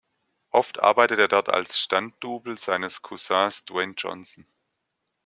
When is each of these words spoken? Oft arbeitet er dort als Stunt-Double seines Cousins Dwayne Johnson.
Oft 0.49 0.79
arbeitet 0.79 1.19
er 1.19 1.27
dort 1.27 1.47
als 1.49 1.77
Stunt-Double 1.79 2.57
seines 2.57 3.03
Cousins 3.03 3.65
Dwayne 3.65 3.93
Johnson. 3.95 4.47